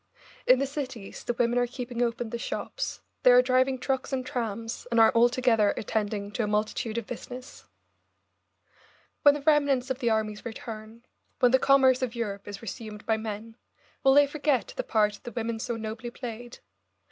In 0.47 0.57
the 0.57 0.65
cities 0.65 1.23
the 1.23 1.35
women 1.35 1.59
are 1.59 1.67
keeping 1.67 2.01
open 2.01 2.31
the 2.31 2.39
shops, 2.39 3.01
they 3.21 3.29
are 3.33 3.43
driving 3.43 3.77
trucks 3.77 4.11
and 4.11 4.25
trams, 4.25 4.87
and 4.89 4.99
are 4.99 5.11
altogether 5.13 5.75
attending 5.77 6.31
to 6.31 6.41
a 6.43 6.47
multitude 6.47 6.97
of 6.97 7.05
business. 7.05 7.65
When 9.21 9.35
the 9.35 9.43
remnants 9.43 9.91
of 9.91 9.99
the 9.99 10.09
armies 10.09 10.43
return, 10.43 11.05
when 11.39 11.51
the 11.51 11.59
commerce 11.59 12.01
of 12.01 12.15
Europe 12.15 12.47
is 12.47 12.63
resumed 12.63 13.05
by 13.05 13.17
men, 13.17 13.57
will 14.03 14.15
they 14.15 14.25
forget 14.25 14.73
the 14.75 14.83
part 14.83 15.19
the 15.21 15.33
women 15.33 15.59
so 15.59 15.75
nobly 15.75 16.09
played? 16.09 16.57